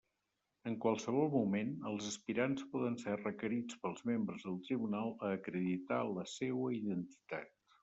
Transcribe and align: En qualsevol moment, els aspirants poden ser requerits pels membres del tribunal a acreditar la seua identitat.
En 0.69 0.77
qualsevol 0.85 1.27
moment, 1.33 1.73
els 1.89 2.07
aspirants 2.13 2.63
poden 2.71 2.97
ser 3.03 3.19
requerits 3.19 3.79
pels 3.85 4.03
membres 4.13 4.49
del 4.49 4.57
tribunal 4.71 5.15
a 5.29 5.31
acreditar 5.39 6.03
la 6.17 6.27
seua 6.35 6.75
identitat. 6.83 7.57